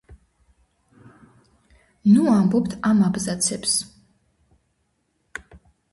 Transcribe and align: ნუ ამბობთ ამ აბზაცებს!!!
ნუ 2.15 2.25
ამბობთ 2.37 2.73
ამ 2.93 3.03
აბზაცებს!!! 3.09 3.79